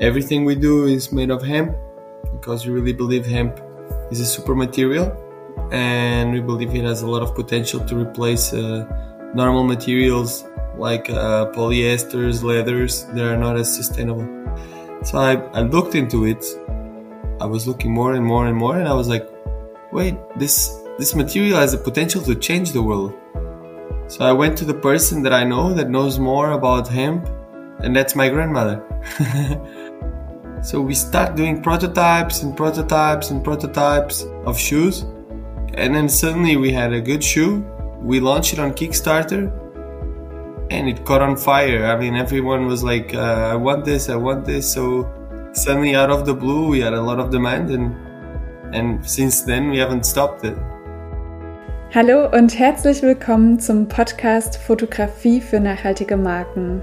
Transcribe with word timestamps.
Everything 0.00 0.44
we 0.44 0.54
do 0.54 0.84
is 0.84 1.10
made 1.10 1.30
of 1.30 1.42
hemp 1.42 1.74
because 2.32 2.66
we 2.66 2.72
really 2.72 2.92
believe 2.92 3.24
hemp 3.24 3.60
is 4.10 4.20
a 4.20 4.26
super 4.26 4.54
material 4.54 5.10
and 5.72 6.32
we 6.32 6.40
believe 6.40 6.74
it 6.74 6.84
has 6.84 7.02
a 7.02 7.06
lot 7.08 7.22
of 7.22 7.34
potential 7.34 7.80
to 7.80 7.96
replace 7.96 8.52
uh, 8.52 8.84
normal 9.34 9.64
materials 9.64 10.44
like 10.76 11.08
uh, 11.08 11.46
polyesters, 11.52 12.42
leathers 12.42 13.04
that 13.14 13.24
are 13.24 13.36
not 13.36 13.56
as 13.56 13.74
sustainable. 13.74 14.26
So 15.02 15.18
I, 15.18 15.36
I 15.58 15.62
looked 15.62 15.94
into 15.94 16.26
it. 16.26 16.44
I 17.40 17.46
was 17.46 17.66
looking 17.66 17.92
more 17.92 18.14
and 18.14 18.24
more 18.24 18.46
and 18.46 18.56
more, 18.56 18.78
and 18.78 18.88
I 18.88 18.92
was 18.92 19.08
like, 19.08 19.28
wait, 19.92 20.14
this 20.36 20.78
this 20.98 21.14
material 21.14 21.58
has 21.58 21.72
the 21.72 21.78
potential 21.78 22.22
to 22.22 22.34
change 22.34 22.72
the 22.72 22.82
world. 22.82 23.14
So 24.08 24.24
I 24.24 24.32
went 24.32 24.56
to 24.58 24.64
the 24.64 24.74
person 24.74 25.22
that 25.22 25.32
I 25.32 25.44
know 25.44 25.72
that 25.74 25.90
knows 25.90 26.18
more 26.18 26.52
about 26.52 26.88
hemp, 26.88 27.28
and 27.80 27.94
that's 27.94 28.14
my 28.14 28.28
grandmother. 28.28 28.82
So 30.62 30.80
we 30.80 30.94
start 30.94 31.36
doing 31.36 31.62
prototypes 31.62 32.42
and 32.42 32.56
prototypes 32.56 33.30
and 33.30 33.44
prototypes 33.44 34.24
of 34.46 34.58
shoes. 34.58 35.04
And 35.74 35.94
then 35.94 36.08
suddenly 36.08 36.56
we 36.56 36.72
had 36.72 36.92
a 36.92 37.00
good 37.00 37.22
shoe. 37.22 37.64
We 38.00 38.20
launched 38.20 38.54
it 38.54 38.58
on 38.58 38.72
Kickstarter 38.72 39.52
and 40.70 40.88
it 40.88 41.04
caught 41.04 41.20
on 41.20 41.36
fire. 41.36 41.84
I 41.86 41.96
mean, 41.96 42.16
everyone 42.16 42.66
was 42.66 42.82
like, 42.82 43.14
uh, 43.14 43.50
I 43.52 43.54
want 43.54 43.84
this, 43.84 44.08
I 44.08 44.16
want 44.16 44.46
this. 44.46 44.72
So 44.72 45.08
suddenly 45.52 45.94
out 45.94 46.10
of 46.10 46.24
the 46.24 46.34
blue, 46.34 46.68
we 46.68 46.80
had 46.80 46.94
a 46.94 47.02
lot 47.02 47.20
of 47.20 47.30
demand 47.30 47.70
and, 47.70 47.94
and 48.74 49.08
since 49.08 49.42
then 49.42 49.70
we 49.70 49.76
haven't 49.76 50.06
stopped 50.06 50.44
it. 50.44 50.56
Hallo 51.94 52.28
und 52.30 52.58
herzlich 52.58 53.00
willkommen 53.00 53.60
zum 53.60 53.88
Podcast 53.88 54.58
Fotografie 54.58 55.40
für 55.40 55.60
nachhaltige 55.60 56.16
Marken. 56.16 56.82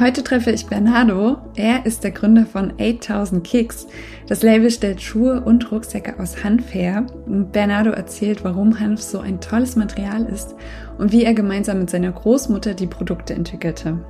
Heute 0.00 0.24
treffe 0.24 0.50
ich 0.50 0.66
Bernardo. 0.66 1.36
Er 1.54 1.86
ist 1.86 2.02
der 2.02 2.10
Gründer 2.10 2.46
von 2.46 2.72
8000 2.80 3.46
Kicks. 3.46 3.86
Das 4.26 4.42
Label 4.42 4.68
stellt 4.72 5.00
Schuhe 5.00 5.40
und 5.40 5.70
Rucksäcke 5.70 6.18
aus 6.18 6.42
Hanf 6.42 6.74
her. 6.74 7.06
Bernardo 7.26 7.90
erzählt, 7.90 8.42
warum 8.42 8.80
Hanf 8.80 9.00
so 9.00 9.20
ein 9.20 9.40
tolles 9.40 9.76
Material 9.76 10.24
ist 10.24 10.56
und 10.98 11.12
wie 11.12 11.22
er 11.22 11.32
gemeinsam 11.32 11.78
mit 11.78 11.90
seiner 11.90 12.10
Großmutter 12.10 12.74
die 12.74 12.88
Produkte 12.88 13.34
entwickelte. 13.34 14.04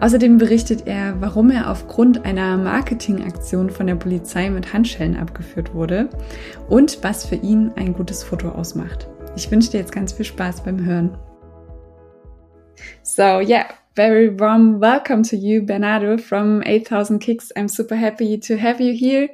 Außerdem 0.00 0.38
berichtet 0.38 0.86
er, 0.86 1.20
warum 1.20 1.50
er 1.50 1.70
aufgrund 1.70 2.24
einer 2.24 2.56
Marketingaktion 2.56 3.68
von 3.68 3.86
der 3.88 3.96
Polizei 3.96 4.48
mit 4.48 4.72
Handschellen 4.72 5.18
abgeführt 5.18 5.74
wurde 5.74 6.08
und 6.70 7.00
was 7.02 7.26
für 7.26 7.36
ihn 7.36 7.72
ein 7.76 7.92
gutes 7.92 8.24
Foto 8.24 8.48
ausmacht. 8.48 9.06
Ich 9.36 9.50
wünsche 9.50 9.72
dir 9.72 9.80
jetzt 9.80 9.92
ganz 9.92 10.14
viel 10.14 10.24
Spaß 10.24 10.64
beim 10.64 10.82
Hören. 10.82 11.18
So, 13.02 13.40
yeah, 13.40 13.66
very 13.96 14.28
warm 14.28 14.78
welcome 14.78 15.22
to 15.24 15.36
you, 15.36 15.62
Bernardo 15.62 16.16
from 16.16 16.62
8000 16.64 17.18
Kicks. 17.18 17.50
I'm 17.56 17.68
super 17.68 17.96
happy 17.96 18.38
to 18.38 18.56
have 18.56 18.80
you 18.80 18.92
here 18.94 19.28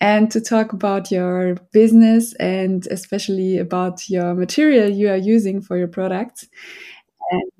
and 0.00 0.30
to 0.30 0.40
talk 0.40 0.72
about 0.72 1.10
your 1.10 1.56
business 1.72 2.32
and 2.34 2.86
especially 2.86 3.58
about 3.58 4.08
your 4.08 4.34
material 4.34 4.88
you 4.88 5.10
are 5.10 5.16
using 5.16 5.60
for 5.60 5.76
your 5.76 5.88
products. 5.88 6.48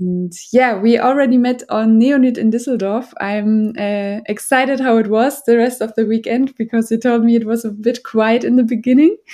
And 0.00 0.32
yeah, 0.52 0.76
we 0.76 0.98
already 0.98 1.36
met 1.36 1.62
on 1.68 2.00
Neonyt 2.00 2.38
in 2.38 2.50
Düsseldorf. 2.50 3.12
I'm 3.20 3.70
uh, 3.78 4.20
excited 4.26 4.80
how 4.80 4.96
it 4.96 5.08
was 5.08 5.42
the 5.44 5.56
rest 5.56 5.80
of 5.80 5.94
the 5.94 6.06
weekend 6.06 6.56
because 6.56 6.90
you 6.90 6.98
told 6.98 7.24
me 7.24 7.36
it 7.36 7.46
was 7.46 7.64
a 7.64 7.70
bit 7.70 8.02
quiet 8.02 8.44
in 8.44 8.56
the 8.56 8.64
beginning. 8.64 9.16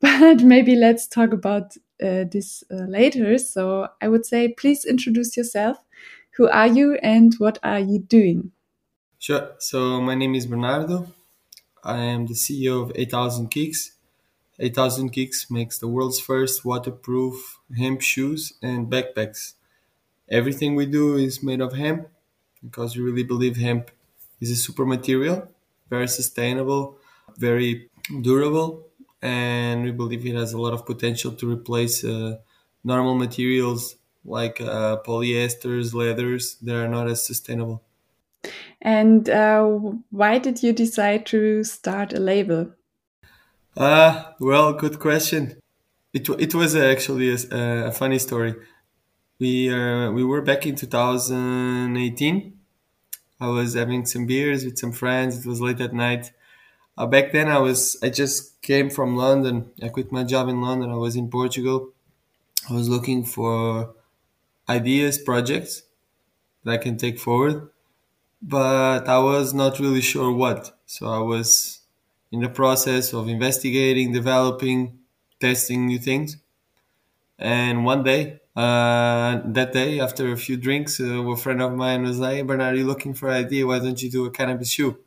But 0.00 0.42
maybe 0.42 0.74
let's 0.74 1.06
talk 1.06 1.32
about 1.32 1.76
uh, 2.02 2.24
this 2.24 2.64
uh, 2.70 2.86
later. 2.88 3.38
So 3.38 3.88
I 4.00 4.08
would 4.08 4.26
say, 4.26 4.48
please 4.48 4.84
introduce 4.84 5.36
yourself. 5.36 5.78
Who 6.36 6.48
are 6.48 6.66
you 6.66 6.98
and 7.02 7.34
what 7.38 7.58
are 7.62 7.78
you 7.78 7.98
doing? 7.98 8.52
Sure. 9.18 9.52
So 9.58 10.00
my 10.00 10.14
name 10.14 10.34
is 10.34 10.46
Bernardo. 10.46 11.06
I 11.84 11.98
am 11.98 12.26
the 12.26 12.34
CEO 12.34 12.82
of 12.82 12.92
8000 12.94 13.50
Kicks. 13.50 13.92
8000 14.58 15.10
Kicks 15.10 15.50
makes 15.50 15.78
the 15.78 15.88
world's 15.88 16.20
first 16.20 16.64
waterproof 16.64 17.58
hemp 17.76 18.00
shoes 18.00 18.54
and 18.62 18.90
backpacks. 18.90 19.54
Everything 20.28 20.74
we 20.74 20.86
do 20.86 21.16
is 21.16 21.42
made 21.42 21.60
of 21.60 21.74
hemp 21.74 22.08
because 22.62 22.96
we 22.96 23.02
really 23.02 23.24
believe 23.24 23.56
hemp 23.56 23.90
is 24.40 24.50
a 24.50 24.56
super 24.56 24.86
material, 24.86 25.48
very 25.90 26.08
sustainable, 26.08 26.96
very 27.36 27.90
durable, 28.22 28.86
and 29.22 29.84
we 29.84 29.92
believe 29.92 30.26
it 30.26 30.34
has 30.34 30.52
a 30.52 30.60
lot 30.60 30.72
of 30.72 30.84
potential 30.84 31.32
to 31.32 31.50
replace 31.50 32.04
uh, 32.04 32.38
normal 32.84 33.14
materials 33.14 33.96
like 34.24 34.60
uh, 34.60 34.98
polyesters, 35.06 35.94
leathers 35.94 36.56
that 36.56 36.74
are 36.74 36.88
not 36.88 37.08
as 37.08 37.24
sustainable. 37.24 37.82
And 38.80 39.28
uh, 39.30 39.64
why 40.10 40.38
did 40.38 40.62
you 40.62 40.72
decide 40.72 41.26
to 41.26 41.62
start 41.64 42.12
a 42.12 42.20
label? 42.20 42.72
Uh, 43.76 44.32
well, 44.40 44.72
good 44.74 44.98
question. 44.98 45.60
It, 46.12 46.28
it 46.28 46.54
was 46.54 46.74
actually 46.74 47.30
a, 47.30 47.86
a 47.86 47.92
funny 47.92 48.18
story. 48.18 48.54
We 49.38 49.72
uh, 49.72 50.10
we 50.10 50.24
were 50.24 50.42
back 50.42 50.66
in 50.66 50.76
2018. 50.76 52.58
I 53.40 53.48
was 53.48 53.74
having 53.74 54.04
some 54.06 54.26
beers 54.26 54.64
with 54.64 54.78
some 54.78 54.92
friends. 54.92 55.38
It 55.38 55.48
was 55.48 55.60
late 55.60 55.80
at 55.80 55.92
night. 55.92 56.32
Uh, 56.96 57.06
back 57.06 57.32
then, 57.32 57.48
I 57.48 57.58
was 57.58 57.96
I 58.02 58.10
just 58.10 58.60
came 58.62 58.90
from 58.90 59.16
London. 59.16 59.70
I 59.82 59.88
quit 59.88 60.12
my 60.12 60.24
job 60.24 60.48
in 60.48 60.60
London. 60.60 60.90
I 60.90 60.96
was 60.96 61.16
in 61.16 61.30
Portugal. 61.30 61.90
I 62.68 62.74
was 62.74 62.88
looking 62.88 63.24
for 63.24 63.94
ideas, 64.68 65.18
projects 65.18 65.82
that 66.64 66.72
I 66.72 66.78
can 66.78 66.96
take 66.96 67.18
forward, 67.18 67.70
but 68.40 69.08
I 69.08 69.18
was 69.18 69.54
not 69.54 69.80
really 69.80 70.00
sure 70.00 70.32
what. 70.32 70.78
So 70.86 71.08
I 71.08 71.18
was 71.20 71.80
in 72.30 72.40
the 72.40 72.48
process 72.48 73.12
of 73.12 73.28
investigating, 73.28 74.12
developing, 74.12 74.98
testing 75.40 75.86
new 75.86 75.98
things. 75.98 76.36
And 77.38 77.84
one 77.84 78.02
day, 78.04 78.40
uh, 78.56 79.40
that 79.44 79.72
day, 79.72 80.00
after 80.00 80.32
a 80.32 80.36
few 80.36 80.56
drinks, 80.56 81.00
uh, 81.00 81.04
a 81.04 81.36
friend 81.36 81.60
of 81.62 81.72
mine 81.74 82.02
was 82.02 82.18
like, 82.18 82.46
Bernard, 82.46 82.74
are 82.74 82.78
you 82.78 82.86
looking 82.86 83.14
for 83.14 83.28
an 83.28 83.44
idea? 83.44 83.66
Why 83.66 83.78
don't 83.78 84.00
you 84.02 84.10
do 84.10 84.26
a 84.26 84.30
cannabis 84.30 84.70
shoe? 84.70 84.98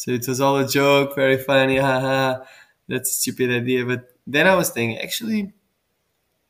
So 0.00 0.06
it 0.18 0.24
was 0.28 0.40
all 0.40 0.56
a 0.58 0.68
joke, 0.78 1.14
very 1.22 1.38
funny, 1.50 1.78
haha, 1.78 2.44
that's 2.88 3.10
a 3.10 3.14
stupid 3.20 3.50
idea. 3.50 3.84
But 3.84 4.02
then 4.26 4.46
I 4.46 4.54
was 4.54 4.70
thinking, 4.70 4.98
actually, 4.98 5.52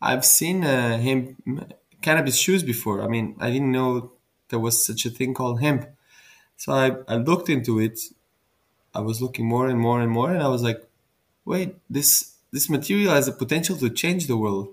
I've 0.01 0.25
seen 0.25 0.65
uh, 0.65 0.99
hemp 0.99 1.37
cannabis 2.03 2.37
shoes 2.39 2.63
before. 2.63 3.03
I 3.03 3.09
mean, 3.09 3.37
I 3.41 3.51
didn't 3.51 3.73
know 3.73 4.13
there 4.51 4.59
was 4.59 4.85
such 4.85 5.07
a 5.07 5.11
thing 5.11 5.35
called 5.35 5.61
hemp. 5.61 5.89
So 6.57 6.73
I, 6.73 6.87
I 7.09 7.17
looked 7.17 7.49
into 7.49 7.81
it 7.81 7.99
I 8.95 9.01
was 9.01 9.23
looking 9.23 9.47
more 9.47 9.69
and 9.69 9.79
more 9.79 10.01
and 10.01 10.11
more, 10.11 10.33
and 10.33 10.43
I 10.43 10.49
was 10.49 10.63
like, 10.63 10.83
wait, 11.45 11.77
this 11.91 12.35
this 12.53 12.71
material 12.71 13.13
has 13.15 13.27
the 13.27 13.33
potential 13.33 13.77
to 13.79 13.91
change 13.91 14.27
the 14.27 14.37
world. 14.37 14.69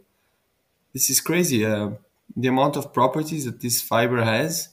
This 0.94 1.10
is 1.10 1.22
crazy. 1.22 1.66
Uh, 1.66 1.92
the 2.36 2.48
amount 2.50 2.78
of 2.78 2.94
properties 2.94 3.46
that 3.46 3.62
this 3.62 3.82
fiber 3.82 4.24
has, 4.24 4.70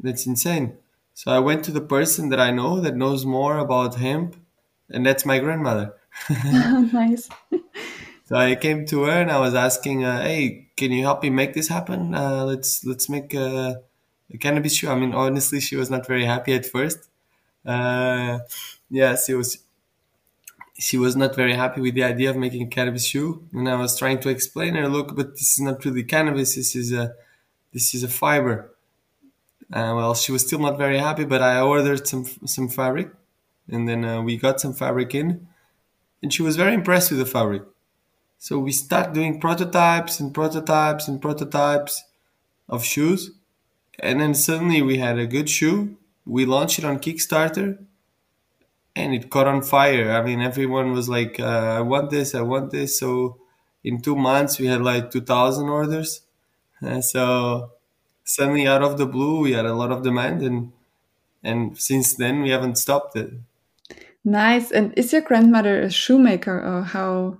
that's 0.00 0.26
insane. 0.26 0.78
So 1.16 1.32
I 1.32 1.40
went 1.40 1.64
to 1.64 1.72
the 1.72 1.86
person 1.96 2.28
that 2.30 2.40
I 2.40 2.50
know 2.50 2.72
that 2.80 2.94
knows 3.02 3.24
more 3.24 3.56
about 3.58 3.96
hemp, 3.96 4.36
and 4.90 5.04
that's 5.06 5.24
my 5.24 5.38
grandmother. 5.38 5.94
nice. 7.02 7.28
so 8.26 8.36
I 8.36 8.54
came 8.54 8.84
to 8.86 9.04
her 9.04 9.16
and 9.22 9.30
I 9.30 9.40
was 9.46 9.54
asking, 9.54 10.04
uh, 10.04 10.22
"Hey, 10.22 10.68
can 10.76 10.92
you 10.92 11.02
help 11.08 11.22
me 11.22 11.30
make 11.30 11.52
this 11.54 11.68
happen? 11.68 12.14
Uh, 12.14 12.44
let's 12.44 12.84
let's 12.84 13.08
make 13.08 13.34
a, 13.34 13.82
a 14.34 14.38
cannabis 14.38 14.74
shoe." 14.76 14.90
I 14.90 14.94
mean, 14.94 15.14
honestly, 15.14 15.60
she 15.60 15.76
was 15.76 15.90
not 15.90 16.06
very 16.06 16.26
happy 16.26 16.52
at 16.54 16.66
first 16.66 17.08
uh, 17.66 18.38
yeah, 18.90 19.16
she 19.16 19.34
was 19.34 19.58
she 20.78 20.98
was 20.98 21.16
not 21.16 21.34
very 21.34 21.54
happy 21.54 21.80
with 21.80 21.94
the 21.94 22.04
idea 22.04 22.30
of 22.30 22.36
making 22.36 22.62
a 22.62 22.70
cannabis 22.70 23.04
shoe, 23.04 23.46
and 23.52 23.68
I 23.68 23.76
was 23.76 23.98
trying 23.98 24.20
to 24.20 24.28
explain 24.28 24.74
her, 24.74 24.88
look, 24.88 25.16
but 25.16 25.32
this 25.32 25.54
is 25.54 25.60
not 25.60 25.84
really 25.84 26.04
cannabis. 26.04 26.54
This 26.54 26.76
is 26.76 26.92
a 26.92 27.14
this 27.72 27.94
is 27.94 28.04
a 28.04 28.08
fiber. 28.08 28.75
Uh, 29.72 29.92
well, 29.96 30.14
she 30.14 30.32
was 30.32 30.42
still 30.46 30.58
not 30.60 30.78
very 30.78 30.98
happy, 30.98 31.24
but 31.24 31.42
I 31.42 31.60
ordered 31.60 32.06
some 32.06 32.24
some 32.46 32.68
fabric, 32.68 33.10
and 33.68 33.88
then 33.88 34.04
uh, 34.04 34.22
we 34.22 34.36
got 34.36 34.60
some 34.60 34.72
fabric 34.74 35.14
in, 35.14 35.48
and 36.22 36.32
she 36.32 36.42
was 36.42 36.56
very 36.56 36.74
impressed 36.74 37.10
with 37.10 37.20
the 37.20 37.26
fabric. 37.26 37.62
So 38.38 38.58
we 38.58 38.72
start 38.72 39.12
doing 39.14 39.40
prototypes 39.40 40.20
and 40.20 40.34
prototypes 40.34 41.08
and 41.08 41.22
prototypes 41.22 42.04
of 42.68 42.84
shoes, 42.84 43.32
and 44.00 44.20
then 44.20 44.34
suddenly 44.34 44.82
we 44.82 44.98
had 44.98 45.18
a 45.18 45.26
good 45.26 45.50
shoe 45.50 45.96
we 46.26 46.46
launched 46.46 46.78
it 46.78 46.84
on 46.84 46.98
Kickstarter 47.00 47.78
and 48.94 49.14
it 49.14 49.30
caught 49.30 49.46
on 49.46 49.62
fire. 49.62 50.10
I 50.12 50.22
mean, 50.22 50.40
everyone 50.40 50.92
was 50.92 51.08
like, 51.08 51.38
uh, 51.38 51.76
"I 51.78 51.80
want 51.82 52.10
this, 52.10 52.34
I 52.34 52.42
want 52.42 52.70
this." 52.70 52.98
So 52.98 53.38
in 53.84 54.00
two 54.00 54.16
months, 54.16 54.58
we 54.58 54.66
had 54.66 54.82
like 54.82 55.10
two 55.10 55.20
thousand 55.22 55.68
orders. 55.68 56.22
So 57.00 57.72
suddenly, 58.26 58.66
out 58.66 58.82
of 58.82 58.98
the 58.98 59.06
blue, 59.06 59.40
we 59.40 59.52
had 59.52 59.64
a 59.64 59.74
lot 59.74 59.90
of 59.90 60.02
demand, 60.02 60.42
and 60.42 60.72
and 61.42 61.78
since 61.78 62.14
then, 62.14 62.42
we 62.42 62.50
haven't 62.50 62.76
stopped 62.76 63.16
it. 63.16 63.32
Nice. 64.24 64.72
And 64.72 64.92
is 64.98 65.12
your 65.12 65.22
grandmother 65.22 65.80
a 65.80 65.90
shoemaker, 65.90 66.58
or 66.60 66.82
how? 66.82 67.38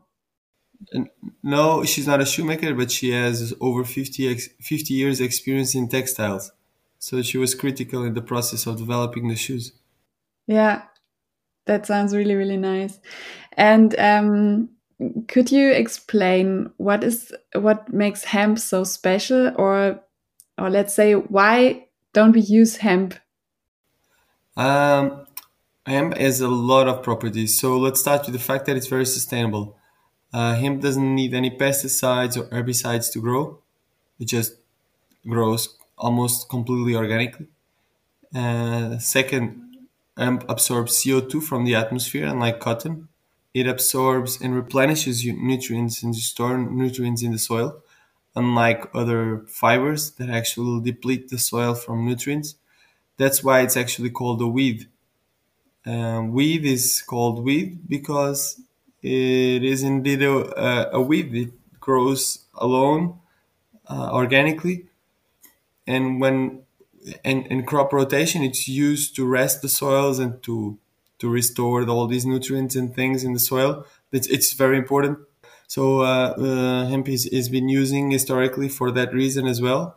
No, 1.43 1.85
she's 1.85 2.07
not 2.07 2.21
a 2.21 2.27
shoemaker, 2.27 2.75
but 2.75 2.91
she 2.91 3.11
has 3.11 3.53
over 3.61 3.85
50, 3.85 4.37
50 4.37 4.95
years 4.95 5.21
experience 5.21 5.75
in 5.75 5.89
textiles. 5.89 6.53
So 6.99 7.23
she 7.23 7.39
was 7.39 7.55
critical 7.55 8.05
in 8.05 8.15
the 8.15 8.23
process 8.23 8.67
of 8.67 8.79
developing 8.79 9.29
the 9.29 9.37
shoes. 9.37 9.73
Yeah, 10.47 10.83
that 11.65 11.87
sounds 11.87 12.15
really, 12.15 12.35
really 12.35 12.57
nice. 12.57 13.01
And 13.55 13.99
um, 13.99 14.69
could 15.27 15.51
you 15.51 15.73
explain 15.73 16.71
what 16.77 17.03
is 17.03 17.33
what 17.55 17.93
makes 17.93 18.25
hemp 18.25 18.59
so 18.59 18.85
special, 18.85 19.53
or 19.57 20.01
or 20.59 20.71
let's 20.71 20.95
say 20.95 21.15
why 21.15 21.87
don't 22.13 22.33
we 22.33 22.41
use 22.41 22.79
hemp? 22.79 23.15
Um, 24.57 25.27
hemp 25.85 26.17
has 26.17 26.41
a 26.41 26.49
lot 26.49 26.89
of 26.89 27.03
properties. 27.03 27.59
So 27.61 27.77
let's 27.79 28.01
start 28.01 28.25
with 28.25 28.33
the 28.33 28.41
fact 28.41 28.67
that 28.67 28.77
it's 28.77 28.87
very 28.87 29.07
sustainable. 29.07 29.77
Uh, 30.33 30.55
hemp 30.55 30.83
doesn't 30.83 31.15
need 31.15 31.35
any 31.35 31.51
pesticides 31.51 32.37
or 32.37 32.45
herbicides 32.49 33.13
to 33.13 33.21
grow. 33.21 33.59
It 34.19 34.29
just 34.29 34.57
grows 35.29 35.77
almost 35.99 36.49
completely 36.49 36.95
organically. 36.95 37.47
Uh, 38.35 38.99
second, 38.99 39.89
hemp 40.17 40.45
absorbs 40.49 40.93
CO2 40.93 41.43
from 41.43 41.65
the 41.65 41.75
atmosphere, 41.75 42.27
unlike 42.27 42.61
cotton. 42.61 43.09
It 43.55 43.67
absorbs 43.67 44.41
and 44.41 44.55
replenishes 44.55 45.25
nutrients 45.25 46.03
and 46.03 46.15
store 46.15 46.59
nutrients 46.59 47.23
in 47.23 47.33
the 47.33 47.39
soil, 47.39 47.83
unlike 48.37 48.91
other 48.95 49.45
fibers 49.49 50.13
that 50.13 50.31
actually 50.31 50.81
deplete 50.83 51.31
the 51.31 51.39
soil 51.39 51.75
from 51.75 52.07
nutrients. 52.07 52.57
That's 53.19 53.45
why 53.45 53.63
it's 53.63 53.77
actually 53.77 54.11
called 54.11 54.43
a 54.43 54.49
weed. 54.49 54.89
Um, 55.87 56.33
weed 56.33 56.65
is 56.65 57.03
called 57.03 57.45
weed 57.45 57.89
because 57.89 58.61
it 59.03 59.63
is 59.65 59.83
indeed 59.83 60.23
a, 60.23 60.95
a 60.95 61.01
weed. 61.01 61.35
It 61.35 61.53
grows 61.81 62.45
alone, 62.55 63.21
uh, 63.89 64.11
organically, 64.13 64.87
and 65.87 66.21
when 66.21 66.63
and 67.25 67.47
in 67.49 67.65
crop 67.65 67.93
rotation, 67.93 68.43
it's 68.43 68.69
used 68.69 69.15
to 69.17 69.27
rest 69.27 69.63
the 69.63 69.69
soils 69.69 70.19
and 70.19 70.43
to 70.45 70.79
to 71.19 71.29
restore 71.29 71.89
all 71.89 72.07
these 72.07 72.27
nutrients 72.27 72.77
and 72.77 72.95
things 72.95 73.25
in 73.25 73.33
the 73.33 73.39
soil. 73.39 73.87
It's, 74.13 74.27
it's 74.29 74.53
very 74.53 74.77
important. 74.77 75.19
So 75.67 76.01
uh, 76.01 76.35
uh, 76.39 76.87
hemp 76.87 77.09
is, 77.09 77.27
is 77.27 77.49
been 77.49 77.69
using 77.69 78.11
historically 78.11 78.69
for 78.69 78.91
that 78.93 79.13
reason 79.13 79.47
as 79.47 79.61
well. 79.61 79.97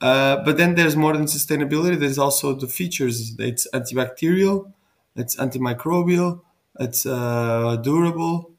Uh, 0.00 0.42
but 0.44 0.56
then 0.56 0.74
there's 0.74 0.96
more 0.96 1.12
than 1.12 1.26
sustainability. 1.26 1.98
There's 1.98 2.18
also 2.18 2.54
the 2.54 2.68
features. 2.68 3.34
It's 3.38 3.66
antibacterial, 3.72 4.72
it's 5.16 5.36
antimicrobial, 5.36 6.40
it's 6.78 7.04
uh, 7.04 7.76
durable, 7.82 8.52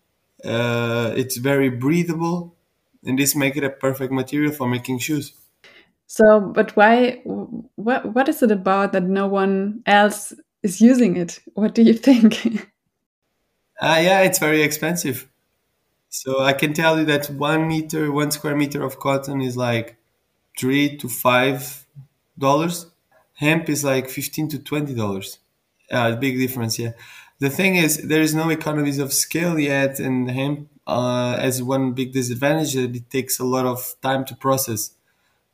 uh, 0.44 1.14
it's 1.16 1.38
very 1.38 1.70
breathable, 1.70 2.56
and 3.06 3.18
this 3.18 3.36
make 3.36 3.56
it 3.56 3.64
a 3.64 3.70
perfect 3.70 4.12
material 4.12 4.52
for 4.52 4.68
making 4.68 5.00
shoes. 5.00 5.34
So, 6.08 6.42
but 6.42 6.76
why? 6.76 7.22
What 7.24 8.14
what 8.14 8.28
is 8.28 8.42
it 8.42 8.52
about 8.52 8.94
that 8.94 9.04
no 9.04 9.28
one 9.28 9.84
else 9.86 10.34
is 10.64 10.82
using 10.82 11.16
it? 11.16 11.40
What 11.54 11.76
do 11.76 11.84
you 11.84 11.94
think? 11.94 12.46
uh, 13.82 14.00
yeah, 14.02 14.22
it's 14.22 14.40
very 14.40 14.64
expensive. 14.64 15.30
So 16.10 16.40
I 16.42 16.54
can 16.54 16.74
tell 16.74 17.00
you 17.00 17.06
that 17.06 17.30
one 17.30 17.68
meter, 17.68 18.12
one 18.12 18.32
square 18.32 18.56
meter 18.56 18.84
of 18.84 19.00
cotton 19.00 19.42
is 19.42 19.56
like 19.56 19.98
three 20.58 20.98
to 20.98 21.08
five 21.08 21.86
dollars. 22.38 22.88
Hemp 23.36 23.70
is 23.70 23.84
like 23.84 24.10
fifteen 24.10 24.48
to 24.50 24.60
twenty 24.60 24.96
dollars. 24.96 25.40
Uh, 25.92 26.16
big 26.16 26.38
difference, 26.38 26.78
yeah. 26.78 26.92
The 27.40 27.50
thing 27.50 27.76
is, 27.76 28.08
there 28.08 28.22
is 28.22 28.36
no 28.36 28.50
economies 28.50 29.00
of 29.00 29.14
scale 29.14 29.58
yet, 29.58 30.00
and 30.00 30.30
hemp 30.30 30.70
uh, 30.86 31.38
as 31.40 31.64
one 31.64 31.94
big 31.94 32.12
disadvantage 32.12 32.74
that 32.74 32.96
it 32.96 33.10
takes 33.10 33.40
a 33.40 33.46
lot 33.46 33.66
of 33.66 33.96
time 34.02 34.26
to 34.26 34.36
process. 34.36 34.92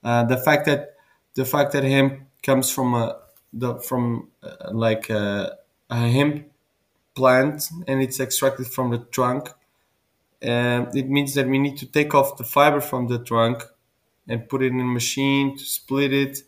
Uh, 0.03 0.23
the 0.23 0.37
fact 0.37 0.65
that 0.65 0.95
the 1.35 1.45
fact 1.45 1.73
that 1.73 1.83
hemp 1.83 2.21
comes 2.41 2.71
from 2.71 2.93
a 2.93 3.17
the 3.53 3.75
from 3.75 4.29
uh, 4.43 4.71
like 4.71 5.09
a, 5.09 5.57
a, 5.89 5.95
hemp 5.95 6.45
plant 7.15 7.69
and 7.87 8.01
it's 8.01 8.19
extracted 8.19 8.67
from 8.67 8.91
the 8.91 8.99
trunk, 8.99 9.49
uh, 10.43 10.85
it 10.93 11.09
means 11.09 11.33
that 11.35 11.47
we 11.47 11.59
need 11.59 11.77
to 11.77 11.85
take 11.85 12.13
off 12.13 12.37
the 12.37 12.43
fiber 12.43 12.81
from 12.81 13.07
the 13.07 13.19
trunk 13.19 13.63
and 14.27 14.49
put 14.49 14.63
it 14.63 14.71
in 14.71 14.79
a 14.79 14.83
machine 14.83 15.57
to 15.57 15.63
split 15.63 16.13
it, 16.13 16.39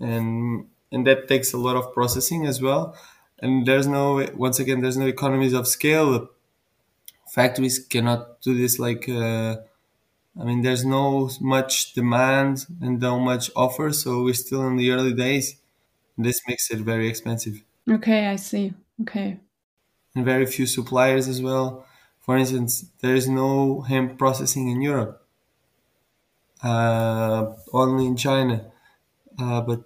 and 0.00 0.66
and 0.90 1.06
that 1.06 1.28
takes 1.28 1.52
a 1.52 1.58
lot 1.58 1.76
of 1.76 1.92
processing 1.94 2.46
as 2.46 2.60
well. 2.60 2.96
And 3.38 3.66
there's 3.66 3.86
no 3.86 4.26
once 4.34 4.58
again 4.60 4.80
there's 4.80 4.96
no 4.96 5.06
economies 5.06 5.52
of 5.52 5.66
scale. 5.66 6.30
Factories 7.28 7.78
cannot 7.78 8.40
do 8.42 8.56
this 8.56 8.78
like 8.78 9.08
uh, 9.08 9.56
I 10.40 10.44
mean, 10.44 10.62
there's 10.62 10.84
no 10.84 11.30
much 11.40 11.92
demand 11.92 12.66
and 12.80 13.00
no 13.00 13.18
much 13.18 13.50
offer, 13.54 13.92
so 13.92 14.22
we're 14.22 14.34
still 14.34 14.66
in 14.66 14.76
the 14.76 14.90
early 14.90 15.12
days. 15.12 15.56
This 16.16 16.40
makes 16.48 16.70
it 16.70 16.78
very 16.78 17.08
expensive. 17.08 17.62
Okay, 17.90 18.26
I 18.26 18.36
see. 18.36 18.72
Okay. 19.02 19.40
And 20.14 20.24
very 20.24 20.46
few 20.46 20.66
suppliers 20.66 21.28
as 21.28 21.42
well. 21.42 21.86
For 22.22 22.36
instance, 22.36 22.86
there 23.00 23.14
is 23.14 23.28
no 23.28 23.82
hemp 23.82 24.18
processing 24.18 24.68
in 24.68 24.80
Europe, 24.80 25.26
uh, 26.62 27.52
only 27.72 28.06
in 28.06 28.16
China. 28.16 28.70
Uh, 29.38 29.60
but 29.60 29.80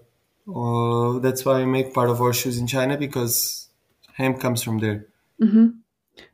uh, 0.55 1.19
that's 1.21 1.45
why 1.45 1.59
we 1.59 1.67
make 1.67 1.95
part 1.95 2.11
of 2.11 2.21
our 2.21 2.33
shoes 2.33 2.59
in 2.59 2.67
China 2.67 2.97
because 2.97 3.69
hemp 4.15 4.39
comes 4.41 4.63
from 4.63 4.79
there. 4.79 5.07
Mm 5.41 5.49
-hmm. 5.49 5.73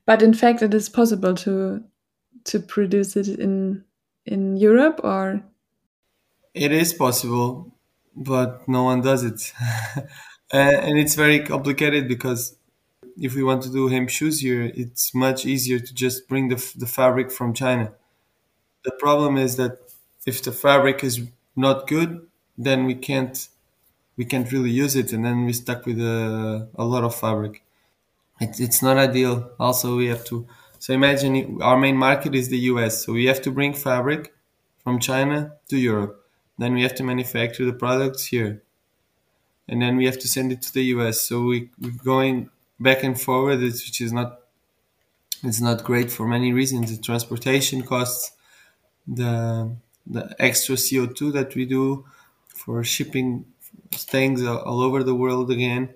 But 0.05 0.23
in 0.23 0.35
fact, 0.35 0.63
it 0.63 0.75
is 0.75 0.89
possible 0.89 1.35
to 1.35 1.81
to 2.45 2.61
produce 2.61 3.21
it 3.21 3.29
in 3.29 3.85
in 4.25 4.57
Europe 4.57 5.01
or? 5.05 5.43
It 6.55 6.73
is 6.73 6.93
possible, 6.95 7.73
but 8.15 8.69
no 8.69 8.85
one 8.85 9.01
does 9.01 9.23
it. 9.23 9.53
and 10.53 10.99
it's 10.99 11.15
very 11.15 11.41
complicated 11.41 12.09
because 12.09 12.57
if 13.21 13.35
we 13.35 13.43
want 13.43 13.63
to 13.63 13.71
do 13.71 13.89
hemp 13.89 14.11
shoes 14.11 14.41
here, 14.41 14.71
it's 14.75 15.15
much 15.15 15.45
easier 15.47 15.79
to 15.79 15.95
just 15.95 16.29
bring 16.29 16.49
the, 16.49 16.73
the 16.77 16.87
fabric 16.87 17.31
from 17.31 17.55
China. 17.55 17.93
The 18.85 18.93
problem 18.93 19.37
is 19.37 19.57
that 19.57 19.79
if 20.27 20.43
the 20.43 20.53
fabric 20.53 21.05
is 21.05 21.23
not 21.57 21.87
good, 21.87 22.27
then 22.57 22.85
we 22.85 22.95
can't 22.95 23.49
we 24.17 24.27
can't 24.27 24.53
really 24.53 24.71
use 24.71 24.95
it, 24.95 25.13
and 25.13 25.25
then 25.25 25.47
we're 25.47 25.55
stuck 25.55 25.87
with 25.87 25.99
a, 25.99 26.69
a 26.75 26.85
lot 26.85 27.03
of 27.03 27.15
fabric. 27.15 27.65
It, 28.41 28.61
it's 28.61 28.83
not 28.83 28.99
ideal. 28.99 29.53
Also, 29.59 29.97
we 29.97 30.07
have 30.09 30.25
to 30.27 30.47
so 30.83 30.93
imagine 30.93 31.63
our 31.63 31.79
main 31.79 31.97
market 31.97 32.35
is 32.35 32.49
the 32.49 32.59
US. 32.73 33.05
So 33.05 33.13
we 33.13 33.27
have 33.27 33.41
to 33.43 33.53
bring 33.53 33.73
fabric 33.73 34.35
from 34.83 34.99
China 34.99 35.53
to 35.69 35.79
Europe. 35.79 36.27
Then 36.59 36.75
we 36.75 36.83
have 36.83 36.97
to 36.97 37.05
manufacture 37.05 37.65
the 37.65 37.73
products 37.73 38.25
here. 38.25 38.65
And 39.69 39.81
then 39.81 39.97
we 39.97 40.07
have 40.07 40.19
to 40.19 40.27
send 40.27 40.51
it 40.51 40.61
to 40.63 40.75
the 40.75 40.83
US. 40.95 41.21
So 41.21 41.45
we, 41.45 41.71
we're 41.81 42.03
going 42.05 42.51
back 42.83 43.03
and 43.05 43.21
forward, 43.21 43.61
which 43.61 44.01
is 44.01 44.13
not 44.13 44.41
it's 45.43 45.61
not 45.61 45.83
great 45.85 46.11
for 46.11 46.27
many 46.27 46.53
reasons. 46.53 46.97
The 46.97 47.03
transportation 47.03 47.83
costs, 47.83 48.33
the 49.07 49.71
the 50.07 50.35
extra 50.39 50.77
CO2 50.77 51.31
that 51.33 51.55
we 51.57 51.67
do 51.67 52.07
for 52.49 52.85
shipping 52.85 53.47
things 53.93 54.45
all 54.45 54.83
over 54.83 55.05
the 55.05 55.15
world 55.15 55.51
again, 55.53 55.91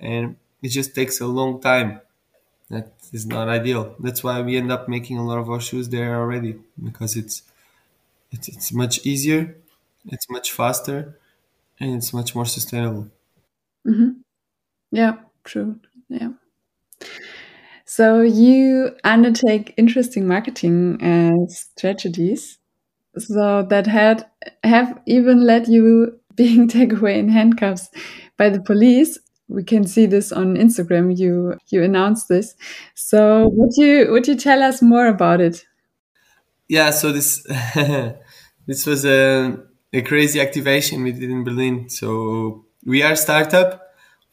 and 0.00 0.36
it 0.62 0.70
just 0.70 0.94
takes 0.94 1.20
a 1.20 1.26
long 1.26 1.60
time 1.60 2.00
that 2.70 2.92
is 3.12 3.26
not 3.26 3.48
ideal. 3.48 3.96
That's 4.00 4.24
why 4.24 4.42
we 4.42 4.56
end 4.56 4.72
up 4.72 4.88
making 4.88 5.18
a 5.18 5.26
lot 5.26 5.38
of 5.38 5.50
our 5.50 5.60
shoes 5.60 5.88
there 5.90 6.16
already 6.16 6.58
because 6.82 7.16
it's 7.16 7.42
it's, 8.32 8.48
it's 8.48 8.72
much 8.72 9.06
easier, 9.06 9.56
it's 10.06 10.28
much 10.30 10.52
faster, 10.52 11.18
and 11.80 11.96
it's 11.96 12.12
much 12.14 12.34
more 12.34 12.46
sustainable. 12.46 13.08
Mm-hmm. 13.86 14.10
Yeah, 14.92 15.16
true. 15.44 15.80
Yeah. 16.08 16.30
So 17.84 18.22
you 18.22 18.96
undertake 19.04 19.74
interesting 19.76 20.26
marketing 20.26 21.02
uh, 21.02 21.46
strategies, 21.48 22.58
so 23.16 23.62
that 23.68 23.86
had 23.86 24.26
have 24.62 25.00
even 25.06 25.44
led 25.44 25.68
you 25.68 26.18
being 26.34 26.66
taken 26.66 26.98
away 26.98 27.18
in 27.18 27.28
handcuffs 27.28 27.90
by 28.36 28.48
the 28.48 28.60
police 28.60 29.18
we 29.48 29.62
can 29.62 29.86
see 29.86 30.06
this 30.06 30.32
on 30.32 30.56
Instagram. 30.56 31.16
You 31.16 31.54
you 31.68 31.82
announced 31.82 32.28
this. 32.28 32.54
So 32.94 33.48
would 33.52 33.72
you 33.76 34.10
would 34.10 34.26
you 34.26 34.36
tell 34.36 34.62
us 34.62 34.82
more 34.82 35.06
about 35.06 35.40
it? 35.40 35.64
Yeah. 36.68 36.90
So 36.90 37.12
this 37.12 37.42
this 38.66 38.86
was 38.86 39.04
a 39.04 39.56
a 39.92 40.02
crazy 40.02 40.40
activation 40.40 41.02
we 41.02 41.12
did 41.12 41.30
in 41.30 41.44
Berlin. 41.44 41.88
So 41.88 42.64
we 42.84 43.02
are 43.02 43.16
startup 43.16 43.82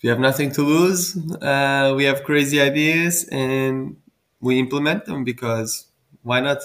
we 0.04 0.10
have 0.10 0.20
nothing 0.20 0.52
to 0.54 0.62
lose. 0.64 1.16
Uh, 1.42 1.94
we 1.96 2.06
have 2.06 2.24
crazy 2.24 2.60
ideas 2.62 3.26
and 3.32 3.98
we 4.40 4.60
implement 4.60 5.06
them 5.06 5.24
because 5.24 5.88
why 6.24 6.40
not? 6.40 6.60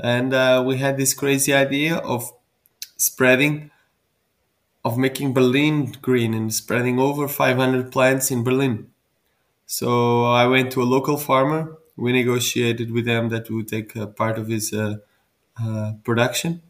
And 0.00 0.34
uh, 0.34 0.62
we 0.66 0.78
had 0.78 0.96
this 0.96 1.14
crazy 1.14 1.52
idea 1.54 1.96
of 1.96 2.32
spreading, 2.96 3.70
of 4.84 4.98
making 4.98 5.32
Berlin 5.32 5.92
green 6.02 6.34
and 6.34 6.52
spreading 6.52 6.98
over 6.98 7.28
500 7.28 7.92
plants 7.92 8.30
in 8.30 8.42
Berlin. 8.42 8.88
So 9.66 10.24
I 10.24 10.46
went 10.46 10.72
to 10.72 10.82
a 10.82 10.84
local 10.96 11.18
farmer. 11.18 11.78
We 11.96 12.12
negotiated 12.12 12.92
with 12.92 13.06
them 13.06 13.30
that 13.30 13.50
we 13.50 13.56
would 13.56 13.68
take 13.68 13.96
a 13.96 14.06
part 14.08 14.38
of 14.38 14.48
his 14.48 14.72
uh, 14.72 14.98
uh, 15.62 15.94
production. 16.04 16.62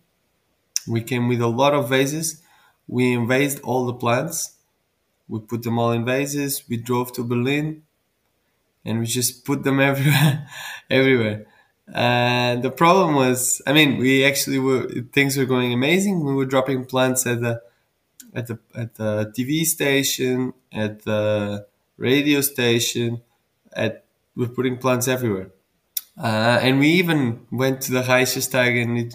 We 0.89 1.03
came 1.03 1.29
with 1.29 1.41
a 1.41 1.49
lot 1.49 1.75
of 1.75 1.89
vases. 1.89 2.43
We 2.89 3.13
invased 3.15 3.61
all 3.63 3.87
the 3.87 3.95
plants. 3.95 4.55
We 5.29 5.41
put 5.41 5.63
them 5.63 5.79
all 5.79 5.93
in 5.93 6.05
vases. 6.05 6.65
We 6.69 6.77
drove 6.77 7.13
to 7.15 7.25
Berlin, 7.25 7.83
and 8.85 9.01
we 9.01 9.07
just 9.07 9.45
put 9.45 9.63
them 9.65 9.81
everywhere, 9.91 10.49
everywhere. 10.91 11.47
And 11.93 12.63
the 12.63 12.71
problem 12.71 13.15
was, 13.15 13.61
I 13.67 13.73
mean, 13.73 13.99
we 13.99 14.25
actually 14.25 14.59
were 14.59 14.89
things 15.13 15.37
were 15.37 15.45
going 15.45 15.73
amazing. 15.73 16.25
We 16.25 16.35
were 16.35 16.47
dropping 16.47 16.87
plants 16.87 17.27
at 17.27 17.41
the 17.41 17.63
at 18.35 18.47
the 18.47 18.59
at 18.75 18.95
the 18.95 19.33
TV 19.37 19.65
station, 19.65 20.55
at 20.73 21.03
the 21.03 21.67
radio 21.97 22.41
station, 22.41 23.23
at 23.73 24.05
we're 24.37 24.49
putting 24.49 24.79
plants 24.79 25.09
everywhere. 25.09 25.51
Uh, 26.17 26.59
and 26.63 26.79
we 26.79 26.89
even 26.89 27.47
went 27.51 27.81
to 27.83 27.93
the 27.93 28.03
Reichstag, 28.03 28.77
and 28.77 28.99
it, 28.99 29.15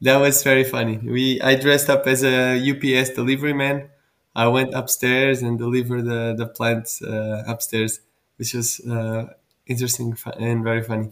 that 0.00 0.16
was 0.18 0.42
very 0.42 0.64
funny. 0.64 0.98
We 0.98 1.40
I 1.40 1.54
dressed 1.56 1.88
up 1.90 2.06
as 2.06 2.24
a 2.24 2.58
UPS 2.58 3.10
delivery 3.10 3.52
man. 3.54 3.88
I 4.34 4.48
went 4.48 4.74
upstairs 4.74 5.42
and 5.42 5.58
delivered 5.58 6.04
the 6.04 6.34
the 6.36 6.46
plants 6.46 7.02
uh, 7.02 7.44
upstairs, 7.46 8.00
which 8.36 8.54
was 8.54 8.80
uh, 8.80 9.32
interesting 9.66 10.16
and 10.38 10.64
very 10.64 10.82
funny. 10.82 11.10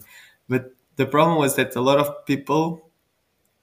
But 0.49 0.73
the 0.95 1.05
problem 1.05 1.37
was 1.37 1.55
that 1.55 1.75
a 1.75 1.81
lot 1.81 1.99
of 1.99 2.25
people 2.25 2.89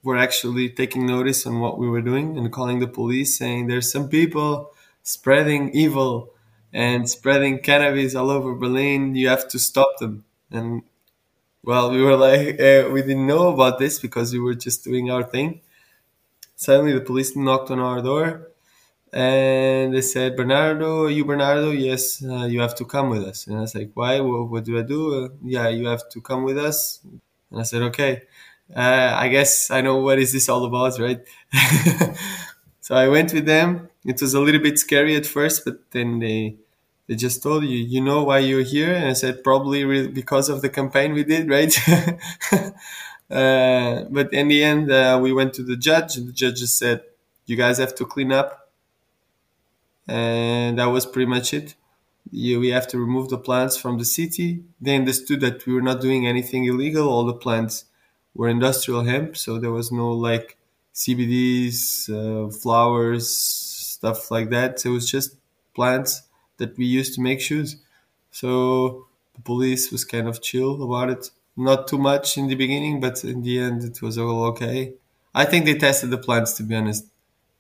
were 0.03 0.17
actually 0.17 0.71
taking 0.71 1.07
notice 1.07 1.47
on 1.47 1.61
what 1.61 1.79
we 1.79 1.89
were 1.89 2.03
doing 2.03 2.39
and 2.39 2.53
calling 2.53 2.79
the 2.79 2.87
police, 2.87 3.37
saying 3.37 3.67
there's 3.67 3.91
some 3.91 4.09
people 4.09 4.73
spreading 5.03 5.71
evil 5.71 6.31
and 6.73 7.09
spreading 7.09 7.59
cannabis 7.59 8.15
all 8.15 8.31
over 8.31 8.55
Berlin. 8.55 9.15
You 9.15 9.29
have 9.29 9.49
to 9.49 9.59
stop 9.59 9.99
them. 9.99 10.25
And 10.51 10.83
well, 11.65 11.91
we 11.91 12.03
were 12.03 12.17
like, 12.17 12.61
uh, 12.61 12.91
we 12.93 13.03
didn't 13.03 13.27
know 13.27 13.49
about 13.53 13.79
this 13.79 13.99
because 14.01 14.33
we 14.33 14.41
were 14.41 14.55
just 14.55 14.85
doing 14.85 15.11
our 15.11 15.23
thing. 15.25 15.61
Suddenly, 16.57 16.93
the 16.93 17.01
police 17.01 17.37
knocked 17.37 17.71
on 17.71 17.79
our 17.81 18.03
door 18.03 18.49
and 19.13 19.95
they 19.95 20.03
said, 20.03 20.37
Bernardo, 20.37 21.07
you 21.07 21.25
Bernardo? 21.25 21.71
Yes, 21.71 22.23
uh, 22.25 22.45
you 22.45 22.61
have 22.61 22.75
to 22.77 22.85
come 22.85 23.11
with 23.11 23.25
us. 23.25 23.47
And 23.47 23.57
I 23.57 23.61
was 23.61 23.75
like, 23.75 23.91
why? 23.95 24.21
What, 24.21 24.51
what 24.51 24.65
do 24.65 24.79
I 24.79 24.83
do? 24.83 25.25
Uh, 25.25 25.29
yeah, 25.45 25.69
you 25.69 25.87
have 25.87 26.09
to 26.11 26.21
come 26.21 26.45
with 26.45 26.59
us. 26.59 27.01
And 27.51 27.61
I 27.61 27.63
said, 27.63 27.83
okay. 27.83 28.23
Uh, 28.75 29.15
I 29.17 29.29
guess 29.29 29.71
I 29.71 29.81
know 29.81 29.97
what 29.97 30.19
is 30.19 30.33
this 30.33 30.49
all 30.49 30.65
about, 30.65 30.99
right? 30.99 31.21
so 32.81 32.95
I 32.95 33.09
went 33.09 33.33
with 33.33 33.47
them. 33.47 33.89
It 34.05 34.21
was 34.21 34.35
a 34.35 34.41
little 34.41 34.61
bit 34.61 34.79
scary 34.79 35.17
at 35.17 35.27
first, 35.27 35.65
but 35.65 35.91
then 35.91 36.19
they 36.19 36.57
they 37.07 37.15
just 37.15 37.43
told 37.43 37.65
you, 37.65 37.79
you 37.79 38.03
know 38.03 38.25
why 38.25 38.39
you're 38.41 38.63
here? 38.63 38.93
And 38.95 39.07
I 39.07 39.15
said, 39.15 39.43
probably 39.43 40.09
because 40.09 40.51
of 40.51 40.61
the 40.61 40.69
campaign 40.69 41.15
we 41.15 41.25
did, 41.25 41.49
right? 41.57 41.75
uh, 43.31 44.05
but 44.11 44.33
in 44.33 44.49
the 44.49 44.63
end, 44.63 44.91
uh, 44.91 45.19
we 45.23 45.33
went 45.33 45.55
to 45.55 45.63
the 45.63 45.77
judge, 45.77 46.17
and 46.17 46.29
the 46.29 46.33
judge 46.33 46.61
just 46.61 46.79
said, 46.79 47.03
you 47.47 47.57
guys 47.57 47.79
have 47.79 47.95
to 47.97 48.05
clean 48.05 48.33
up. 48.33 48.68
And 50.09 50.79
that 50.79 50.87
was 50.87 51.07
pretty 51.07 51.29
much 51.29 51.55
it. 51.55 51.75
You, 52.31 52.61
we 52.61 52.69
have 52.71 52.87
to 52.89 52.99
remove 52.99 53.29
the 53.31 53.39
plants 53.39 53.77
from 53.77 53.99
the 53.99 54.05
city. 54.05 54.65
They 54.81 54.97
understood 54.97 55.41
that 55.41 55.67
we 55.67 55.75
were 55.75 55.83
not 55.83 56.01
doing 56.01 56.27
anything 56.27 56.65
illegal. 56.67 57.09
All 57.09 57.25
the 57.25 57.35
plants 57.35 57.85
were 58.35 58.49
industrial 58.49 59.05
hemp, 59.05 59.37
so 59.37 59.59
there 59.59 59.73
was 59.73 59.91
no 59.93 60.13
like 60.13 60.59
CBDs, 60.95 62.09
uh, 62.11 62.51
flowers, 62.51 63.29
stuff 63.29 64.31
like 64.31 64.51
that. 64.51 64.81
So 64.81 64.91
it 64.91 64.95
was 64.95 65.11
just 65.11 65.37
plants 65.75 66.23
that 66.59 66.77
we 66.77 66.87
used 66.87 67.15
to 67.15 67.21
make 67.23 67.41
shoes. 67.41 67.77
So 68.31 69.07
the 69.35 69.43
police 69.43 69.91
was 69.91 70.05
kind 70.05 70.29
of 70.29 70.43
chill 70.43 70.83
about 70.83 71.11
it. 71.11 71.31
Not 71.57 71.89
too 71.89 71.99
much 71.99 72.39
in 72.39 72.47
the 72.49 72.55
beginning, 72.55 73.01
but 73.01 73.25
in 73.25 73.43
the 73.43 73.59
end, 73.59 73.83
it 73.85 74.01
was 74.03 74.17
all 74.19 74.45
okay. 74.47 74.95
I 75.35 75.45
think 75.45 75.65
they 75.65 75.75
tested 75.77 76.11
the 76.11 76.19
plants 76.19 76.53
to 76.55 76.63
be 76.63 76.75
honest, 76.77 77.07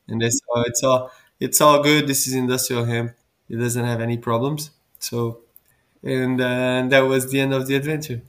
and 0.08 0.20
they 0.20 0.30
saw 0.30 0.62
it's 0.66 0.82
all 0.82 1.10
it's 1.40 1.60
all 1.60 1.82
good. 1.82 2.06
This 2.06 2.26
is 2.26 2.34
industrial 2.34 2.84
hemp. 2.84 3.14
It 3.48 3.56
doesn't 3.56 3.84
have 3.84 4.00
any 4.00 4.18
problems. 4.18 4.70
So, 4.98 5.40
and, 6.02 6.40
uh, 6.40 6.86
that 6.88 7.00
was 7.00 7.30
the 7.30 7.40
end 7.40 7.54
of 7.54 7.66
the 7.66 7.76
adventure. 7.76 8.22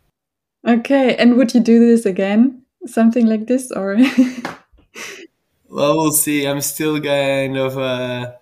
okay, 0.66 1.16
and 1.16 1.36
would 1.36 1.54
you 1.54 1.60
do 1.60 1.78
this 1.80 2.06
again? 2.06 2.62
Something 2.86 3.26
like 3.26 3.46
this, 3.46 3.70
or? 3.70 3.96
well, 5.68 5.96
we'll 5.96 6.12
see. 6.12 6.46
I'm 6.46 6.60
still 6.60 7.00
kind 7.00 7.56
of. 7.56 7.78
Uh, 7.78 8.32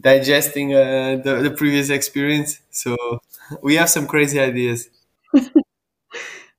digesting 0.00 0.74
uh, 0.74 1.20
the, 1.22 1.40
the 1.42 1.50
previous 1.50 1.90
experience. 1.90 2.60
So 2.70 2.96
we 3.62 3.76
have 3.76 3.90
some 3.90 4.06
crazy 4.06 4.40
ideas. 4.40 4.88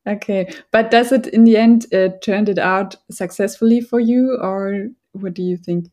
okay, 0.08 0.54
but 0.72 0.92
does 0.92 1.12
it 1.12 1.28
in 1.28 1.44
the 1.44 1.58
end 1.58 1.94
uh, 1.94 2.10
turned 2.22 2.50
it 2.50 2.60
out 2.60 2.96
successfully 3.12 3.82
for 3.82 4.00
you, 4.00 4.38
or 4.42 4.88
what 5.14 5.34
do 5.34 5.44
you 5.44 5.58
think? 5.58 5.92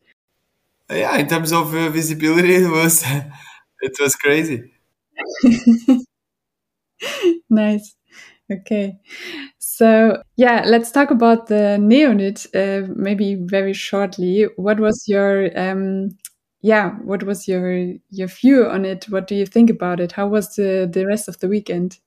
Uh, 0.89 0.95
yeah, 0.95 1.17
in 1.17 1.27
terms 1.27 1.51
of 1.51 1.73
uh, 1.73 1.89
visibility, 1.89 2.55
it 2.55 2.69
was 2.69 3.03
it 3.81 3.93
was 3.99 4.15
crazy. 4.15 4.71
nice. 7.49 7.95
Okay. 8.51 8.97
So, 9.59 10.21
yeah, 10.35 10.63
let's 10.65 10.91
talk 10.91 11.11
about 11.11 11.47
the 11.47 11.77
Neonyt 11.79 12.47
uh, 12.53 12.87
maybe 12.95 13.35
very 13.35 13.73
shortly. 13.73 14.47
What 14.57 14.79
was 14.79 15.05
your 15.07 15.57
um, 15.57 16.09
yeah, 16.61 16.91
what 17.03 17.23
was 17.23 17.47
your 17.47 17.93
your 18.09 18.27
view 18.27 18.67
on 18.67 18.85
it? 18.85 19.05
What 19.09 19.27
do 19.27 19.35
you 19.35 19.45
think 19.45 19.69
about 19.69 19.99
it? 19.99 20.13
How 20.13 20.27
was 20.27 20.55
the 20.55 20.89
the 20.91 21.05
rest 21.05 21.27
of 21.27 21.39
the 21.39 21.47
weekend? 21.47 21.99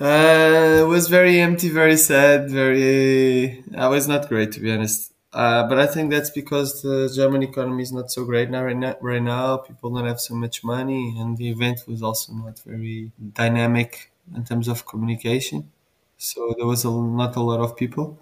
Uh, 0.00 0.80
it 0.82 0.86
was 0.88 1.08
very 1.08 1.40
empty, 1.40 1.68
very 1.68 1.96
sad, 1.96 2.50
very. 2.50 3.62
I 3.76 3.88
was 3.88 4.08
not 4.08 4.28
great 4.28 4.52
to 4.52 4.60
be 4.60 4.72
honest. 4.72 5.11
Uh, 5.32 5.66
but 5.66 5.78
I 5.78 5.86
think 5.86 6.10
that's 6.10 6.30
because 6.30 6.82
the 6.82 7.10
German 7.14 7.42
economy 7.42 7.82
is 7.82 7.92
not 7.92 8.10
so 8.10 8.24
great 8.24 8.50
now. 8.50 8.64
Right 8.64 8.76
now, 8.76 8.96
right 9.00 9.22
now, 9.22 9.56
people 9.56 9.90
don't 9.94 10.06
have 10.06 10.20
so 10.20 10.34
much 10.34 10.62
money, 10.62 11.14
and 11.18 11.36
the 11.38 11.48
event 11.48 11.80
was 11.88 12.02
also 12.02 12.32
not 12.34 12.58
very 12.60 13.10
dynamic 13.32 14.12
in 14.36 14.44
terms 14.44 14.68
of 14.68 14.84
communication. 14.86 15.70
So 16.18 16.54
there 16.56 16.66
was 16.66 16.84
a, 16.84 16.90
not 16.90 17.34
a 17.36 17.40
lot 17.40 17.60
of 17.60 17.76
people. 17.76 18.18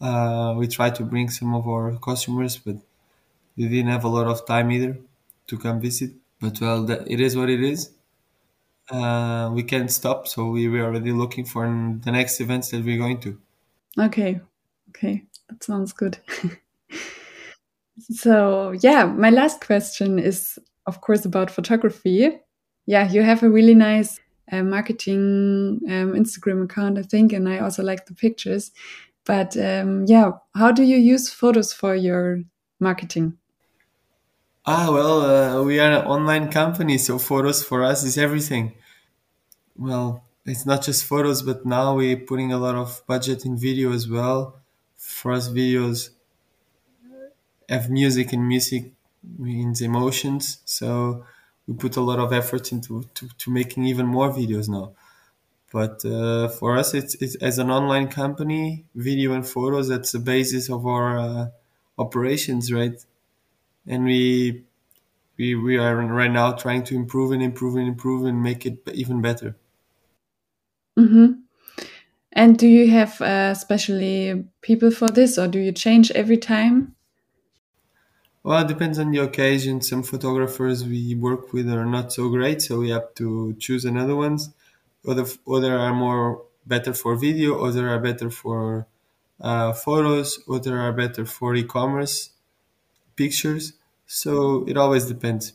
Uh, 0.00 0.54
we 0.58 0.68
tried 0.68 0.94
to 0.96 1.04
bring 1.04 1.30
some 1.30 1.54
of 1.54 1.68
our 1.68 1.96
customers, 1.98 2.58
but 2.58 2.76
they 3.56 3.68
didn't 3.68 3.90
have 3.90 4.04
a 4.04 4.08
lot 4.08 4.26
of 4.26 4.46
time 4.46 4.72
either 4.72 4.98
to 5.48 5.58
come 5.58 5.80
visit. 5.80 6.12
But 6.40 6.60
well, 6.60 6.84
that, 6.84 7.10
it 7.10 7.20
is 7.20 7.36
what 7.36 7.50
it 7.50 7.62
is. 7.62 7.90
Uh, 8.90 9.50
we 9.54 9.62
can't 9.62 9.90
stop, 9.90 10.28
so 10.28 10.46
we 10.50 10.68
were 10.68 10.82
already 10.82 11.12
looking 11.12 11.44
for 11.44 11.64
the 11.66 12.12
next 12.12 12.40
events 12.40 12.70
that 12.70 12.84
we're 12.84 12.98
going 12.98 13.20
to. 13.20 13.40
Okay, 13.98 14.40
okay, 14.90 15.24
that 15.50 15.62
sounds 15.62 15.92
good. 15.92 16.18
so 18.00 18.72
yeah, 18.80 19.04
my 19.04 19.30
last 19.30 19.60
question 19.60 20.18
is, 20.18 20.58
of 20.86 21.00
course, 21.00 21.24
about 21.24 21.50
photography. 21.50 22.38
Yeah, 22.86 23.10
you 23.10 23.22
have 23.22 23.42
a 23.42 23.50
really 23.50 23.74
nice 23.74 24.18
uh, 24.50 24.62
marketing 24.62 25.80
um, 25.88 26.14
Instagram 26.14 26.64
account, 26.64 26.98
I 26.98 27.02
think, 27.02 27.32
and 27.32 27.48
I 27.48 27.58
also 27.58 27.82
like 27.82 28.06
the 28.06 28.14
pictures. 28.14 28.70
But 29.24 29.56
um, 29.56 30.06
yeah, 30.06 30.32
how 30.54 30.72
do 30.72 30.82
you 30.82 30.96
use 30.96 31.30
photos 31.30 31.72
for 31.72 31.94
your 31.94 32.42
marketing? 32.80 33.36
Ah, 34.66 34.90
well, 34.90 35.20
uh, 35.22 35.64
we 35.64 35.80
are 35.80 35.90
an 35.90 36.06
online 36.06 36.50
company, 36.50 36.98
so 36.98 37.18
photos 37.18 37.64
for 37.64 37.82
us 37.84 38.04
is 38.04 38.18
everything. 38.18 38.74
Well, 39.76 40.24
it's 40.44 40.66
not 40.66 40.82
just 40.82 41.04
photos, 41.04 41.42
but 41.42 41.64
now 41.64 41.96
we're 41.96 42.16
putting 42.16 42.52
a 42.52 42.58
lot 42.58 42.74
of 42.74 43.02
budget 43.06 43.44
in 43.44 43.56
video 43.56 43.92
as 43.92 44.08
well. 44.08 44.59
For 45.00 45.32
us, 45.32 45.48
videos 45.48 46.10
have 47.68 47.90
music, 47.90 48.32
and 48.32 48.46
music 48.46 48.92
means 49.38 49.80
emotions. 49.80 50.58
So 50.64 51.24
we 51.66 51.74
put 51.74 51.96
a 51.96 52.00
lot 52.00 52.18
of 52.18 52.32
effort 52.32 52.72
into 52.72 53.04
to, 53.14 53.28
to 53.28 53.50
making 53.50 53.84
even 53.86 54.06
more 54.06 54.30
videos 54.30 54.68
now. 54.68 54.92
But 55.72 56.04
uh, 56.04 56.48
for 56.48 56.78
us, 56.78 56.94
it's, 56.94 57.16
it's 57.16 57.36
as 57.36 57.58
an 57.58 57.70
online 57.70 58.08
company, 58.08 58.86
video 58.94 59.34
and 59.34 59.46
photos. 59.46 59.88
That's 59.88 60.12
the 60.12 60.20
basis 60.20 60.70
of 60.70 60.86
our 60.86 61.18
uh, 61.18 61.48
operations, 61.98 62.72
right? 62.72 63.04
and 63.86 64.04
we 64.04 64.64
we 65.38 65.54
we 65.56 65.78
are 65.78 65.96
right 65.96 66.30
now 66.32 66.52
trying 66.52 66.84
to 66.84 66.94
improve 66.96 67.32
and 67.32 67.42
improve 67.42 67.76
and 67.76 67.88
improve 67.88 68.24
and 68.26 68.42
make 68.42 68.66
it 68.66 68.78
even 68.94 69.22
better. 69.22 69.56
Mm-hmm. 70.98 71.40
And 72.40 72.56
do 72.58 72.66
you 72.66 72.88
have 72.90 73.20
uh, 73.20 73.50
especially 73.52 74.46
people 74.62 74.90
for 74.90 75.08
this, 75.08 75.36
or 75.36 75.46
do 75.46 75.58
you 75.58 75.72
change 75.72 76.10
every 76.12 76.38
time? 76.38 76.96
Well, 78.42 78.64
it 78.64 78.68
depends 78.68 78.98
on 78.98 79.10
the 79.10 79.18
occasion. 79.18 79.82
Some 79.82 80.02
photographers 80.02 80.82
we 80.82 81.14
work 81.14 81.52
with 81.52 81.68
are 81.68 81.84
not 81.84 82.14
so 82.14 82.30
great, 82.30 82.62
so 82.62 82.78
we 82.78 82.88
have 82.96 83.14
to 83.16 83.54
choose 83.58 83.84
another 83.84 84.16
ones. 84.16 84.48
Other 85.06 85.26
other 85.46 85.76
are 85.76 85.92
more 85.92 86.40
better 86.64 86.94
for 86.94 87.14
video, 87.14 87.62
other 87.62 87.90
are 87.90 88.00
better 88.00 88.30
for 88.30 88.86
uh, 89.38 89.74
photos, 89.74 90.38
other 90.48 90.80
are 90.80 90.94
better 90.94 91.26
for 91.26 91.54
e-commerce 91.54 92.30
pictures. 93.16 93.74
So 94.06 94.64
it 94.66 94.78
always 94.78 95.04
depends. 95.04 95.52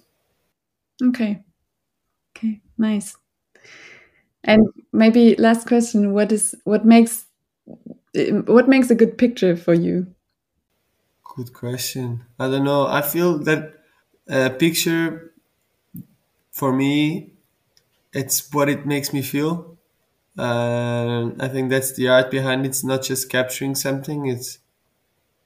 Okay. 1.01 1.41
Okay, 2.37 2.61
nice. 2.77 3.17
And 4.45 4.67
maybe 4.93 5.35
last 5.35 5.67
question, 5.67 6.13
what 6.13 6.31
is 6.31 6.55
what 6.63 6.85
makes 6.85 7.25
what 8.47 8.67
makes 8.67 8.89
a 8.89 8.95
good 8.95 9.17
picture 9.17 9.55
for 9.55 9.73
you? 9.73 10.07
Good 11.35 11.53
question. 11.53 12.23
I 12.39 12.49
don't 12.49 12.63
know. 12.63 12.87
I 12.87 13.01
feel 13.01 13.37
that 13.39 13.73
a 14.29 14.49
picture 14.49 15.33
for 16.51 16.71
me 16.73 17.31
it's 18.13 18.51
what 18.53 18.69
it 18.69 18.85
makes 18.85 19.13
me 19.13 19.21
feel. 19.21 19.77
Uh, 20.37 21.31
I 21.39 21.47
think 21.49 21.69
that's 21.69 21.93
the 21.93 22.09
art 22.09 22.31
behind 22.31 22.65
it. 22.65 22.69
It's 22.69 22.83
not 22.83 23.03
just 23.03 23.29
capturing 23.29 23.75
something. 23.75 24.27
It's 24.27 24.59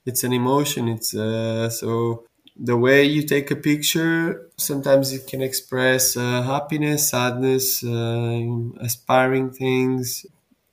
it's 0.06 0.24
an 0.24 0.34
emotion. 0.34 0.90
It's 0.90 1.16
uh, 1.16 1.70
so 1.70 2.26
the 2.60 2.78
way 2.78 3.04
you 3.06 3.24
take 3.24 3.52
a 3.52 3.56
picture. 3.56 4.50
Sometimes 4.58 5.14
it 5.14 5.28
can 5.28 5.42
express 5.42 6.18
uh, 6.18 6.42
happiness, 6.44 7.10
sadness, 7.10 7.84
uh, 7.84 8.42
aspiring 8.82 9.52
things. 9.52 10.26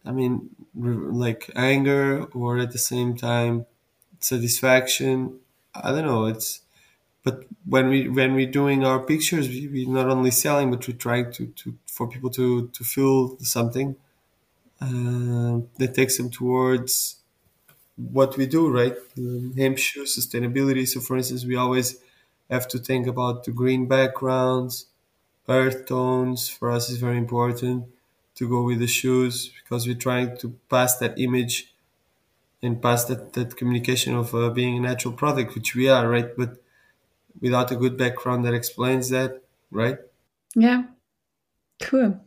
I 0.04 0.12
mean, 0.12 0.50
like 0.74 1.50
anger, 1.56 2.24
or 2.34 2.58
at 2.58 2.72
the 2.72 2.78
same 2.78 3.16
time, 3.16 3.66
satisfaction. 4.20 5.40
I 5.74 5.90
don't 5.92 6.06
know. 6.06 6.26
It's 6.26 6.62
but 7.24 7.44
when 7.66 7.88
we 7.88 8.08
when 8.08 8.34
we're 8.34 8.50
doing 8.50 8.84
our 8.84 9.00
pictures, 9.00 9.48
we, 9.48 9.68
we're 9.68 9.88
not 9.90 10.08
only 10.10 10.30
selling, 10.32 10.70
but 10.70 10.86
we're 10.88 10.96
trying 10.96 11.32
to, 11.34 11.46
to 11.48 11.76
for 11.86 12.08
people 12.08 12.30
to 12.30 12.68
to 12.68 12.84
feel 12.84 13.38
something 13.40 13.96
uh, 14.80 15.60
that 15.78 15.94
takes 15.94 16.16
them 16.18 16.30
towards 16.30 17.16
what 17.96 18.36
we 18.36 18.46
do, 18.46 18.68
right? 18.70 18.96
Um, 19.18 19.54
hemp 19.56 19.78
shoe 19.78 20.04
sustainability. 20.04 20.86
So, 20.88 21.00
for 21.00 21.16
instance, 21.16 21.44
we 21.44 21.56
always 21.56 21.98
have 22.50 22.68
to 22.68 22.78
think 22.78 23.06
about 23.06 23.44
the 23.44 23.52
green 23.52 23.86
backgrounds, 23.86 24.86
earth 25.48 25.86
tones. 25.86 26.48
For 26.48 26.70
us, 26.70 26.90
is 26.90 26.98
very 26.98 27.18
important 27.18 27.86
to 28.36 28.48
go 28.48 28.62
with 28.64 28.80
the 28.80 28.86
shoes 28.86 29.50
because 29.62 29.86
we're 29.86 29.96
trying 29.96 30.36
to 30.38 30.56
pass 30.70 30.98
that 30.98 31.18
image 31.18 31.74
and 32.62 32.82
pass 32.82 33.04
that, 33.06 33.32
that 33.34 33.56
communication 33.56 34.14
of 34.14 34.34
uh, 34.34 34.50
being 34.50 34.78
a 34.78 34.80
natural 34.80 35.14
product, 35.14 35.54
which 35.54 35.74
we 35.74 35.88
are, 35.88 36.08
right? 36.08 36.36
But 36.36 36.62
without 37.40 37.72
a 37.72 37.76
good 37.76 37.96
background 37.96 38.44
that 38.44 38.54
explains 38.54 39.10
that, 39.10 39.42
right? 39.70 39.98
Yeah, 40.54 40.84
cool. 41.82 42.25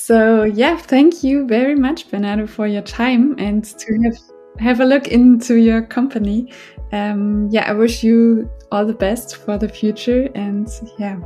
So 0.00 0.44
yeah, 0.44 0.76
thank 0.76 1.24
you 1.24 1.44
very 1.46 1.74
much, 1.74 2.08
Bernardo, 2.08 2.46
for 2.46 2.68
your 2.68 2.82
time 2.82 3.34
and 3.36 3.64
to 3.64 4.00
have 4.04 4.16
have 4.60 4.80
a 4.80 4.84
look 4.84 5.08
into 5.08 5.56
your 5.56 5.82
company. 5.82 6.52
Um, 6.92 7.48
yeah, 7.50 7.68
I 7.68 7.72
wish 7.72 8.04
you 8.04 8.48
all 8.70 8.86
the 8.86 8.94
best 8.94 9.36
for 9.36 9.58
the 9.58 9.68
future 9.68 10.30
and 10.36 10.68
yeah, 10.98 11.18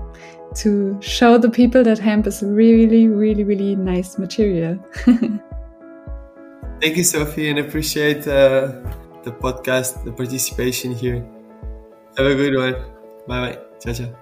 to 0.57 0.99
show 1.01 1.37
the 1.37 1.51
people 1.51 1.85
that 1.85 1.99
hemp 1.99 2.27
is 2.27 2.43
really, 2.43 3.09
really, 3.09 3.45
really 3.45 3.77
nice 3.77 4.19
material. 4.19 4.79
Thank 6.81 6.97
you, 6.97 7.05
Sophie, 7.05 7.51
and 7.51 7.59
appreciate 7.59 8.27
uh, 8.27 8.73
the 9.23 9.33
podcast, 9.33 10.03
the 10.05 10.13
participation 10.13 10.93
here. 10.93 11.25
Have 12.17 12.27
a 12.27 12.35
good 12.35 12.57
one. 12.57 12.75
Bye 13.29 13.53
bye. 13.53 13.59
Ciao, 13.81 13.93
ciao. 13.93 14.22